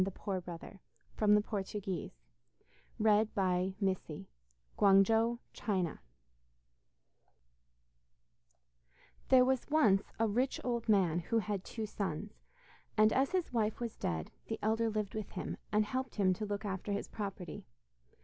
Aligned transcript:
The 0.03 0.09
Rich 0.11 0.43
Brother 0.45 0.81
and 1.19 1.37
the 1.37 1.41
Poor 1.41 1.63
Brother 2.99 3.77
There 9.27 9.45
was 9.45 9.69
once 9.69 10.01
a 10.17 10.27
rich 10.27 10.59
old 10.63 10.89
man 10.89 11.19
who 11.19 11.37
had 11.37 11.63
two 11.63 11.85
sons, 11.85 12.33
and 12.97 13.13
as 13.13 13.29
his 13.29 13.53
wife 13.53 13.79
was 13.79 13.95
dead, 13.95 14.31
the 14.47 14.57
elder 14.63 14.89
lived 14.89 15.13
with 15.13 15.29
him, 15.33 15.57
and 15.71 15.85
helped 15.85 16.15
him 16.15 16.33
to 16.33 16.47
look 16.47 16.65
after 16.65 16.91
his 16.91 17.07
property. 17.07 17.67